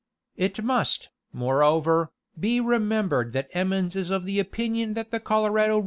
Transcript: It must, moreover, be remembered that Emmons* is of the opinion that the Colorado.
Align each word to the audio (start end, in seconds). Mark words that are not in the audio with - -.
It 0.35 0.63
must, 0.63 1.09
moreover, 1.31 2.11
be 2.39 2.59
remembered 2.59 3.33
that 3.33 3.51
Emmons* 3.53 3.95
is 3.95 4.09
of 4.09 4.25
the 4.25 4.39
opinion 4.39 4.95
that 4.95 5.11
the 5.11 5.19
Colorado. 5.19 5.79